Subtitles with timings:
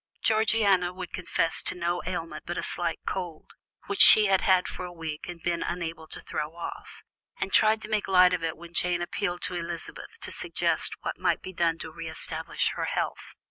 [0.23, 3.51] Georgiana would confess to no ailment but a slight cold,
[3.85, 7.03] which she had had for a week and been unable to throw off,
[7.39, 11.19] and tried to make light of it when Jane appealed to Elizabeth to suggest what
[11.19, 13.35] might be done to re establish her health.